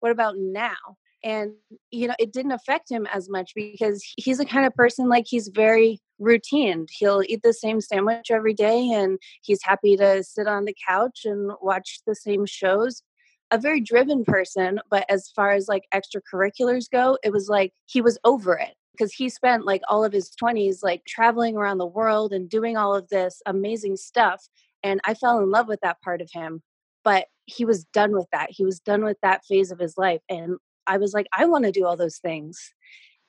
[0.03, 0.97] what about now?
[1.25, 1.53] And
[1.93, 5.27] you know it didn't affect him as much because he's the kind of person like
[5.29, 6.87] he's very routine.
[6.91, 11.21] He'll eat the same sandwich every day and he's happy to sit on the couch
[11.25, 13.03] and watch the same shows.
[13.51, 18.01] A very driven person but as far as like extracurriculars go it was like he
[18.01, 21.85] was over it because he spent like all of his 20s like traveling around the
[21.87, 24.49] world and doing all of this amazing stuff
[24.83, 26.63] and i fell in love with that part of him
[27.05, 28.51] but he was done with that.
[28.51, 30.57] He was done with that phase of his life and
[30.87, 32.73] I was like, I want to do all those things.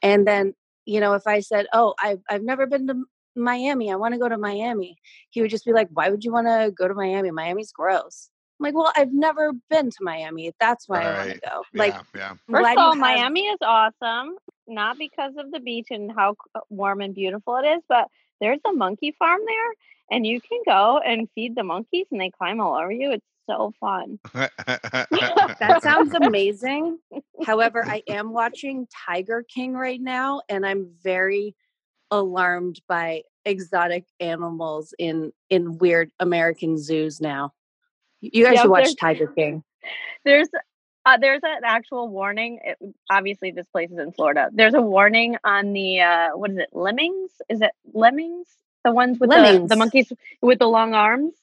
[0.02, 0.54] And then,
[0.86, 3.04] you know, if I said, Oh, I've, I've never been to
[3.36, 4.98] Miami, I want to go to Miami,
[5.30, 7.32] he would just be like, Why would you want to go to Miami?
[7.32, 8.30] Miami's gross.
[8.60, 10.52] I'm like, Well, I've never been to Miami.
[10.60, 11.08] That's why right.
[11.08, 11.64] I want to go.
[11.74, 12.34] Yeah, like, yeah.
[12.50, 14.36] first of all, have- Miami is awesome,
[14.68, 18.08] not because of the beach and how uh, warm and beautiful it is, but
[18.40, 19.74] there's a monkey farm there
[20.12, 23.12] and you can go and feed the monkeys and they climb all over you.
[23.12, 24.20] It's so fun.
[24.34, 27.00] that sounds amazing.
[27.46, 31.56] However, I am watching Tiger King right now, and I'm very
[32.12, 37.54] alarmed by exotic animals in in weird American zoos now.
[38.22, 39.64] You guys yep, should watch Tiger King.
[40.24, 40.50] There's
[41.06, 42.60] uh, there's an actual warning.
[42.64, 42.78] It,
[43.10, 44.50] obviously, this place is in Florida.
[44.54, 46.70] There's a warning on the uh, what is it?
[46.72, 47.32] Lemmings?
[47.50, 48.48] Is it lemmings?
[48.86, 51.34] The ones with the, the monkeys with the long arms.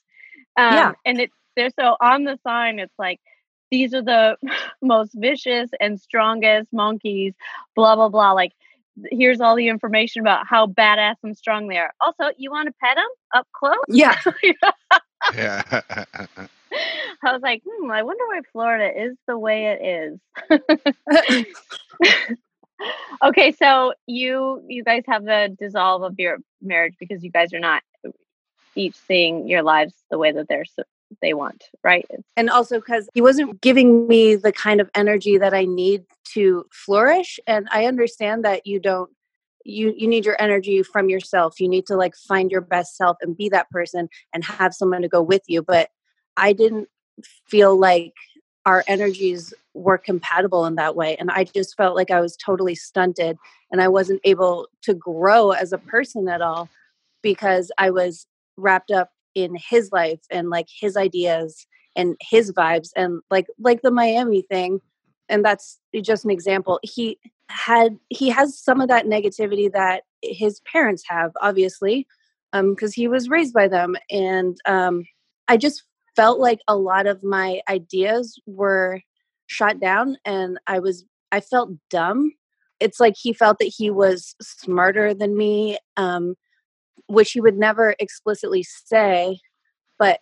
[0.56, 1.70] Um, yeah, and it there.
[1.78, 3.20] So on the sign, it's like,
[3.70, 4.36] these are the
[4.82, 7.34] most vicious and strongest monkeys,
[7.74, 8.32] blah, blah, blah.
[8.32, 8.52] Like,
[9.10, 11.92] here's all the information about how badass and strong they are.
[12.00, 13.76] Also, you want to pet them up close?
[13.88, 14.16] Yeah.
[15.34, 15.80] yeah.
[17.22, 20.18] I was like, hmm, I wonder why Florida is the way it
[20.52, 21.46] is.
[23.22, 27.58] okay, so you you guys have the dissolve of your marriage because you guys are
[27.58, 27.82] not
[28.74, 30.64] each seeing your lives the way that they're
[31.22, 32.06] they want, right?
[32.36, 36.64] And also because he wasn't giving me the kind of energy that I need to
[36.72, 37.40] flourish.
[37.46, 39.10] And I understand that you don't
[39.64, 43.16] you you need your energy from yourself you need to like find your best self
[43.20, 45.90] and be that person and have someone to go with you but
[46.36, 46.88] i didn't
[47.46, 48.14] feel like
[48.66, 52.74] our energies were compatible in that way and i just felt like i was totally
[52.74, 53.36] stunted
[53.70, 56.68] and i wasn't able to grow as a person at all
[57.22, 61.66] because i was wrapped up in his life and like his ideas
[61.96, 64.80] and his vibes and like like the Miami thing
[65.28, 70.60] and that's just an example he had he has some of that negativity that his
[70.60, 72.06] parents have obviously
[72.52, 75.04] um because he was raised by them and um
[75.48, 75.82] I just
[76.14, 79.00] felt like a lot of my ideas were
[79.48, 82.32] shot down and I was I felt dumb.
[82.78, 86.34] It's like he felt that he was smarter than me, um,
[87.10, 89.40] which he would never explicitly say,
[89.98, 90.20] but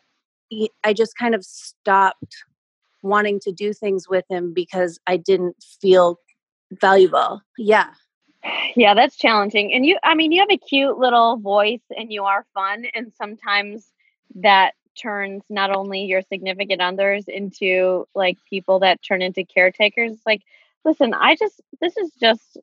[0.48, 2.34] he, I just kind of stopped
[3.02, 6.18] wanting to do things with him because I didn't feel
[6.72, 7.42] valuable.
[7.58, 7.90] Yeah.
[8.74, 9.72] Yeah, that's challenging.
[9.72, 12.86] And you, I mean, you have a cute little voice and you are fun.
[12.94, 13.92] And sometimes
[14.36, 20.16] that turns not only your significant others into like people that turn into caretakers.
[20.24, 20.42] Like,
[20.84, 22.56] listen, I just, this is just,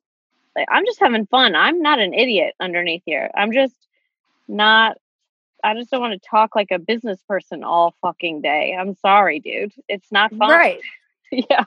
[0.56, 1.54] like, I'm just having fun.
[1.54, 3.30] I'm not an idiot underneath here.
[3.36, 3.85] I'm just
[4.48, 4.98] not,
[5.64, 8.76] I just don't want to talk like a business person all fucking day.
[8.78, 9.72] I'm sorry, dude.
[9.88, 10.50] It's not fun.
[10.50, 10.80] Right.
[11.32, 11.64] yeah.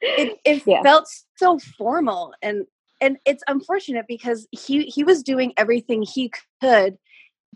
[0.00, 0.82] It, it yeah.
[0.82, 2.66] felt so formal and
[3.02, 6.96] and it's unfortunate because he he was doing everything he could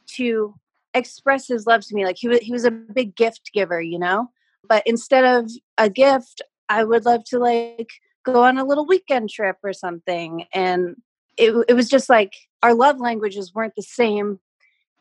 [0.06, 0.54] to
[0.92, 3.98] express his love to me like he was he was a big gift giver you
[3.98, 4.28] know
[4.68, 7.90] but instead of a gift i would love to like
[8.24, 10.96] go on a little weekend trip or something and
[11.36, 14.38] it, it was just like our love languages weren't the same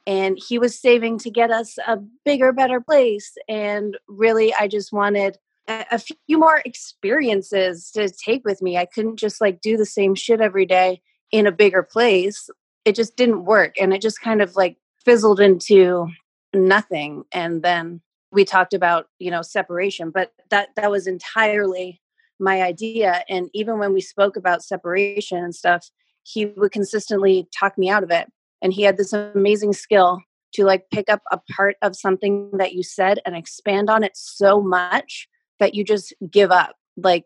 [0.05, 4.91] and he was saving to get us a bigger better place and really i just
[4.91, 5.37] wanted
[5.67, 8.77] a, a few more experiences to take with me.
[8.77, 12.49] I couldn't just like do the same shit every day in a bigger place.
[12.85, 16.07] It just didn't work and it just kind of like fizzled into
[16.53, 21.99] nothing and then we talked about you know separation but that that was entirely
[22.39, 25.89] my idea and even when we spoke about separation and stuff
[26.21, 28.31] he would consistently talk me out of it
[28.63, 30.19] and he had this amazing skill
[30.53, 34.15] to like pick up a part of something that you said and expand on it
[34.15, 35.27] so much
[35.59, 37.25] that you just give up like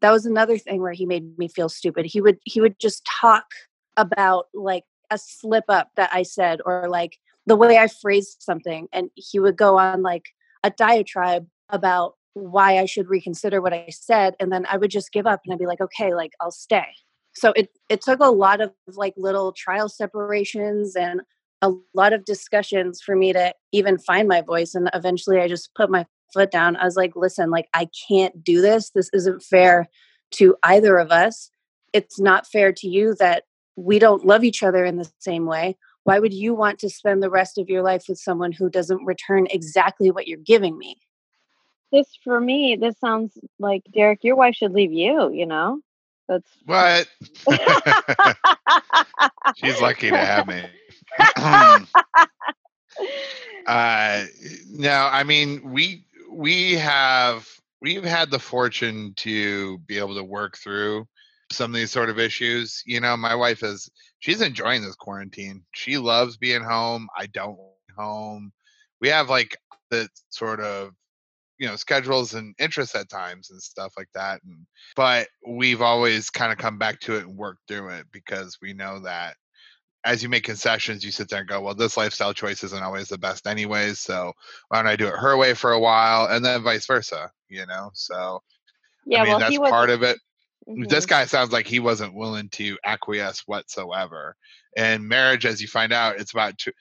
[0.00, 3.06] that was another thing where he made me feel stupid he would he would just
[3.20, 3.44] talk
[3.98, 8.88] about like a slip up that I said or like the way I phrased something.
[8.92, 10.26] And he would go on like
[10.62, 14.34] a diatribe about why I should reconsider what I said.
[14.38, 16.86] And then I would just give up and I'd be like, okay, like I'll stay.
[17.38, 21.22] So it, it took a lot of like little trial separations and
[21.62, 24.74] a lot of discussions for me to even find my voice.
[24.74, 26.76] And eventually I just put my foot down.
[26.76, 28.90] I was like, listen, like I can't do this.
[28.90, 29.88] This isn't fair
[30.32, 31.50] to either of us.
[31.92, 33.44] It's not fair to you that
[33.76, 35.76] we don't love each other in the same way
[36.08, 39.04] why would you want to spend the rest of your life with someone who doesn't
[39.04, 40.96] return exactly what you're giving me
[41.92, 45.80] this for me this sounds like derek your wife should leave you you know
[46.28, 47.08] that's what
[49.56, 50.62] she's lucky to have me
[53.66, 54.24] uh
[54.68, 57.48] no i mean we we have
[57.80, 61.06] we've had the fortune to be able to work through
[61.50, 62.82] some of these sort of issues.
[62.86, 65.64] You know, my wife is she's enjoying this quarantine.
[65.74, 67.08] She loves being home.
[67.16, 67.58] I don't
[67.96, 68.52] home.
[69.00, 69.56] We have like
[69.90, 70.92] the sort of
[71.58, 74.66] you know schedules and interests at times and stuff like that and
[74.96, 78.72] but we've always kind of come back to it and worked through it because we
[78.72, 79.36] know that
[80.04, 83.08] as you make concessions you sit there and go well this lifestyle choice isn't always
[83.08, 84.32] the best anyways so
[84.68, 87.66] why don't i do it her way for a while and then vice versa you
[87.66, 88.40] know so
[89.04, 90.18] yeah I mean, well, that's part of it
[90.68, 90.84] Mm-hmm.
[90.84, 94.36] This guy sounds like he wasn't willing to acquiesce whatsoever.
[94.76, 96.72] And marriage, as you find out, it's about two,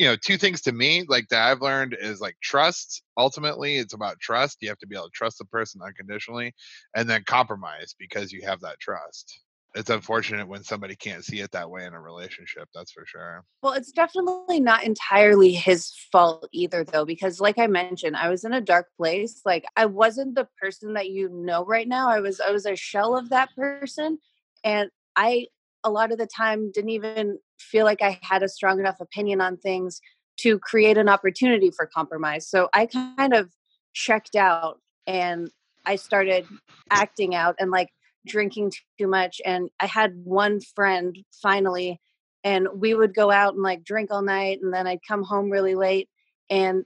[0.00, 3.02] you know, two things to me like that I've learned is like trust.
[3.18, 4.56] Ultimately, it's about trust.
[4.60, 6.54] You have to be able to trust the person unconditionally,
[6.96, 9.40] and then compromise because you have that trust
[9.74, 13.44] it's unfortunate when somebody can't see it that way in a relationship that's for sure
[13.62, 18.44] well it's definitely not entirely his fault either though because like i mentioned i was
[18.44, 22.20] in a dark place like i wasn't the person that you know right now i
[22.20, 24.18] was i was a shell of that person
[24.64, 25.46] and i
[25.84, 29.40] a lot of the time didn't even feel like i had a strong enough opinion
[29.40, 30.00] on things
[30.40, 32.48] to create an opportunity for compromise.
[32.48, 33.50] So i kind of
[33.92, 35.50] checked out and
[35.86, 36.46] i started
[36.90, 37.88] acting out and like
[38.26, 42.00] drinking too much and i had one friend finally
[42.44, 45.50] and we would go out and like drink all night and then i'd come home
[45.50, 46.08] really late
[46.48, 46.84] and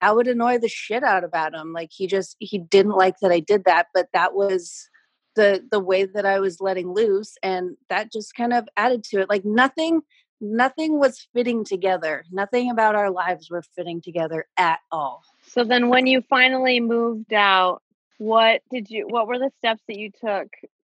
[0.00, 1.72] i would annoy the shit out about him.
[1.72, 4.88] Like he just he didn't like that i did that but that was
[5.36, 9.20] the the way that i was letting loose and that just kind of added to
[9.20, 10.02] it like nothing
[10.40, 15.88] nothing was fitting together nothing about our lives were fitting together at all so then
[15.88, 17.82] when you finally moved out
[18.18, 20.48] what did you what were the steps that you took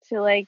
[0.10, 0.48] to like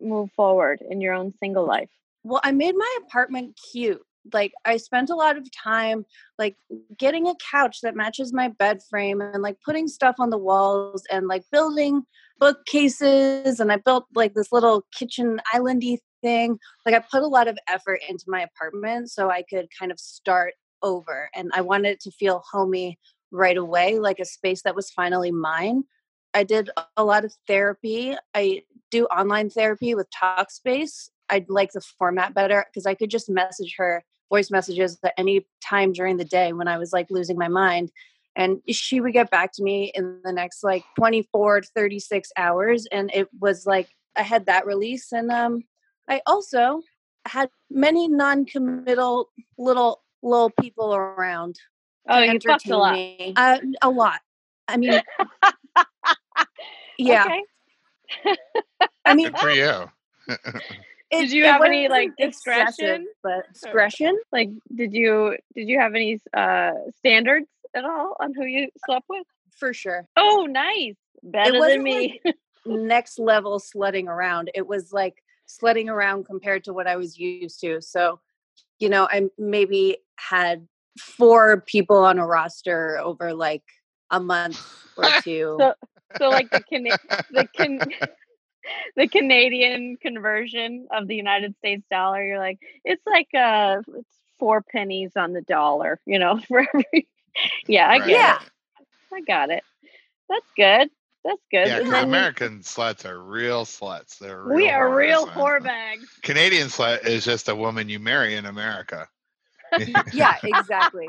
[0.00, 1.90] move forward in your own single life?
[2.24, 4.02] Well, I made my apartment cute.
[4.32, 6.04] Like I spent a lot of time
[6.38, 6.56] like
[6.96, 11.02] getting a couch that matches my bed frame and like putting stuff on the walls
[11.10, 12.02] and like building
[12.38, 16.58] bookcases and I built like this little kitchen islandy thing.
[16.86, 19.98] Like I put a lot of effort into my apartment so I could kind of
[19.98, 22.98] start over and I wanted it to feel homey
[23.30, 25.84] right away, like a space that was finally mine
[26.34, 28.16] I did a lot of therapy.
[28.34, 31.08] I do online therapy with Talkspace.
[31.30, 35.46] I like the format better because I could just message her voice messages at any
[35.62, 37.90] time during the day when I was like losing my mind.
[38.36, 42.86] And she would get back to me in the next like 24 to 36 hours.
[42.92, 45.12] And it was like I had that release.
[45.12, 45.64] And um,
[46.08, 46.82] I also
[47.26, 51.58] had many non-committal little little people around.
[52.08, 52.98] Oh, you fucked a lot.
[53.36, 54.20] Uh, a lot.
[54.66, 55.00] I mean,
[56.98, 57.24] yeah.
[57.24, 58.36] Okay.
[59.04, 59.90] I mean, Good for you.
[61.10, 63.06] it, Did you have any, like, discretion?
[63.22, 64.18] But discretion?
[64.32, 69.06] Like, did you did you have any uh standards at all on who you slept
[69.08, 69.26] with?
[69.58, 70.06] For sure.
[70.16, 70.96] Oh, nice.
[71.22, 72.20] Better than me.
[72.66, 74.50] Next level sledding around.
[74.54, 77.80] It was like sledding around compared to what I was used to.
[77.80, 78.20] So,
[78.78, 83.62] you know, I maybe had four people on a roster over like
[84.10, 84.60] a month
[84.96, 85.56] or two.
[85.58, 85.74] so,
[86.18, 86.98] so like the Cana-
[87.30, 87.80] the can
[88.96, 94.62] the Canadian conversion of the United States dollar, you're like, it's like uh it's four
[94.62, 97.08] pennies on the dollar, you know, for every
[97.68, 98.08] Yeah, I Right.
[98.08, 98.34] get Yeah.
[98.34, 98.50] it.
[99.14, 99.64] I got it.
[100.28, 100.90] That's good.
[101.24, 101.66] That's good.
[101.68, 104.18] Yeah, And 'cause then American sluts are real sluts.
[104.18, 106.08] They're real we are real whores, whore bags.
[106.22, 109.08] Canadian slut is just a woman you marry in America.
[110.12, 111.08] yeah, exactly.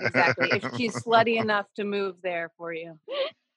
[0.00, 0.52] Exactly.
[0.54, 2.98] If she's slutty enough to move there for you.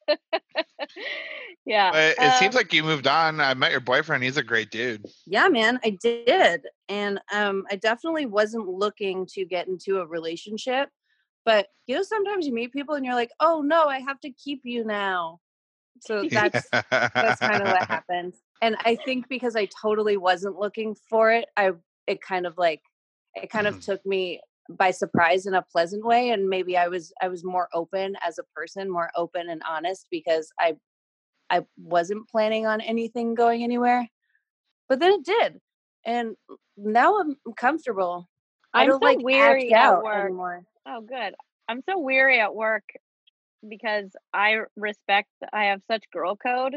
[1.66, 1.92] yeah.
[1.92, 3.40] But it seems um, like you moved on.
[3.40, 4.24] I met your boyfriend.
[4.24, 5.06] He's a great dude.
[5.26, 6.68] Yeah, man, I did.
[6.90, 10.90] And um I definitely wasn't looking to get into a relationship.
[11.46, 14.32] But you know, sometimes you meet people and you're like, oh no, I have to
[14.32, 15.40] keep you now.
[16.02, 16.74] So that's
[17.22, 18.34] that's kind of what happened.
[18.62, 21.72] And I think because I totally wasn't looking for it, I
[22.08, 22.82] it kind of like
[23.36, 23.86] it kind of Mhm.
[23.86, 27.68] took me by surprise in a pleasant way and maybe I was I was more
[27.74, 30.76] open as a person, more open and honest because I
[31.50, 34.08] I wasn't planning on anything going anywhere.
[34.90, 35.60] But then it did.
[36.06, 36.36] And
[36.78, 38.28] now I'm comfortable.
[38.74, 40.26] I I'm don't so like weary at out work.
[40.26, 40.64] anymore.
[40.86, 41.36] Oh, good.
[41.70, 42.84] I'm so weary at work
[43.68, 46.76] because I respect, I have such girl code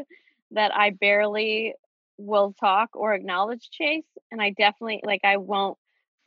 [0.51, 1.73] that I barely
[2.17, 4.05] will talk or acknowledge Chase.
[4.31, 5.77] And I definitely, like, I won't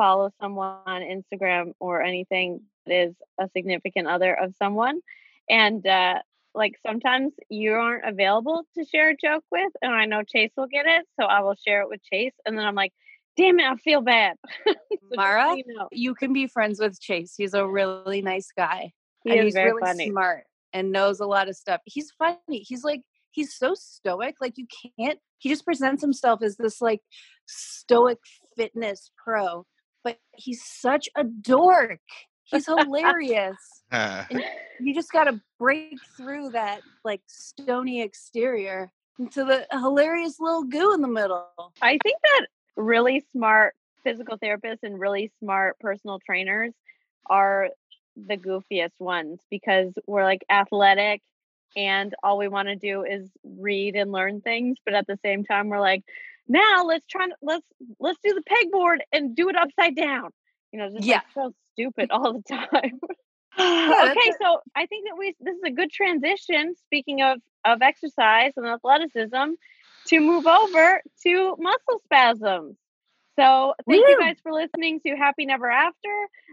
[0.01, 5.01] follow someone on Instagram or anything that is a significant other of someone.
[5.49, 6.21] And, uh,
[6.55, 10.67] like sometimes you aren't available to share a joke with, and I know Chase will
[10.67, 12.93] get it, so I will share it with Chase, and then I'm like,
[13.37, 14.37] "Damn it, I feel bad."
[15.11, 17.35] So Mara, you know, you can be friends with Chase.
[17.37, 18.93] He's a really nice guy.
[19.25, 20.09] he and is he's very really funny.
[20.09, 21.81] smart and knows a lot of stuff.
[21.85, 22.39] He's funny.
[22.49, 24.37] He's like he's so stoic.
[24.41, 24.67] Like you
[24.99, 25.19] can't.
[25.39, 27.01] He just presents himself as this like
[27.47, 28.19] stoic
[28.57, 29.67] fitness pro,
[30.05, 32.01] but he's such a dork.
[32.45, 33.57] He's hilarious.
[33.93, 34.25] Uh,
[34.79, 38.89] you just got to break through that like stony exterior
[39.19, 41.49] into the hilarious little goo in the middle.
[41.83, 42.47] I think that
[42.77, 43.75] really smart
[44.05, 46.73] physical therapists and really smart personal trainers
[47.29, 47.71] are
[48.17, 51.23] the goofiest ones because we're like athletic
[51.77, 55.45] and all we want to do is read and learn things but at the same
[55.45, 56.03] time we're like
[56.51, 57.67] now let's try let's
[57.99, 60.31] let's do the pegboard and do it upside down.
[60.73, 61.17] You know just Yeah.
[61.17, 63.01] like so stupid all the time.
[63.59, 67.83] Yeah, okay so i think that we this is a good transition speaking of of
[67.83, 69.55] exercise and athleticism
[70.07, 72.77] to move over to muscle spasms.
[73.39, 76.09] So thank you guys for listening to happy never after.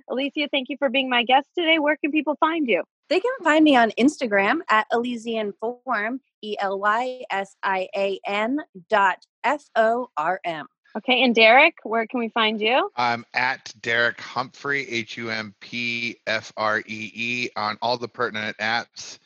[0.09, 1.79] Elysia thank you for being my guest today.
[1.79, 2.83] Where can people find you?
[3.09, 8.19] They can find me on Instagram at Elysian Form, E L Y S I A
[8.25, 8.59] N
[8.89, 10.67] dot F O R M.
[10.95, 15.53] okay and derek where can we find you I'm at Derek Humphrey, H U M
[15.59, 19.19] P F R E E, on all the pertinent apps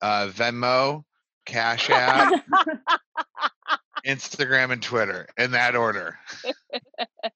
[0.00, 1.04] uh, Venmo,
[1.46, 2.44] Cash App,
[4.06, 6.18] Instagram, and Twitter in that order.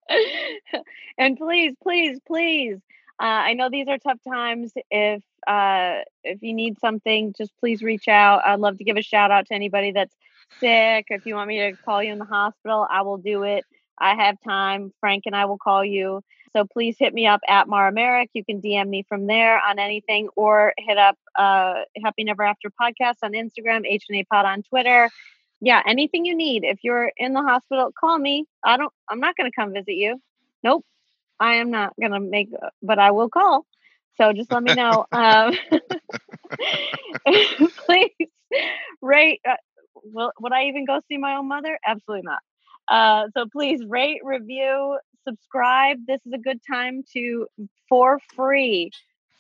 [1.19, 2.79] and please, please, please.
[3.21, 4.73] Uh, I know these are tough times.
[4.91, 8.43] If uh, if you need something, just please reach out.
[8.45, 10.15] I'd love to give a shout out to anybody that's
[10.61, 11.07] sick.
[11.11, 13.65] If you want me to call you in the hospital, I will do it.
[13.99, 14.93] I have time.
[15.01, 16.23] Frank and I will call you.
[16.53, 18.31] So please hit me up at Mara Merrick.
[18.35, 22.69] You can DM me from there on anything, or hit up uh, Happy Never After
[22.71, 25.09] podcast on Instagram, H and A Pod on Twitter.
[25.61, 26.65] Yeah, anything you need.
[26.65, 28.45] If you're in the hospital, call me.
[28.65, 28.93] I don't.
[29.09, 30.21] I'm not going to come visit you.
[30.63, 30.85] Nope,
[31.43, 32.51] I am not going to make.
[32.83, 33.67] But I will call.
[34.17, 35.07] So just let me know.
[35.13, 35.57] um,
[37.87, 38.11] please
[39.01, 39.41] rate.
[39.49, 39.57] Uh,
[40.05, 41.79] will would I even go see my own mother?
[41.87, 42.41] Absolutely not.
[42.89, 45.99] Uh, so please rate, review, subscribe.
[46.07, 47.47] This is a good time to,
[47.89, 48.91] for free,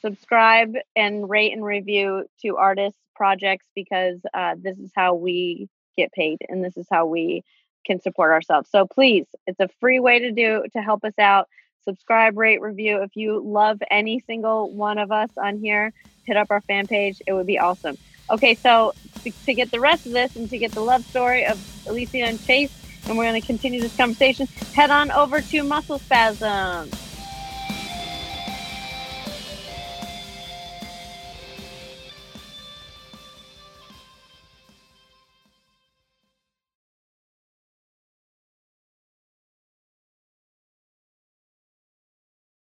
[0.00, 6.12] subscribe and rate and review to artists projects because uh, this is how we get
[6.12, 7.42] paid and this is how we
[7.86, 11.48] can support ourselves so please it's a free way to do to help us out
[11.84, 13.02] subscribe rate review.
[13.02, 15.92] If you love any single one of us on here
[16.24, 17.20] hit up our fan page.
[17.26, 17.98] It would be awesome.
[18.30, 18.92] Okay so
[19.24, 22.24] to, to get the rest of this and to get the love story of Elysia
[22.24, 22.72] and chase
[23.06, 27.11] and we're going to continue this conversation head on over to muscle spasms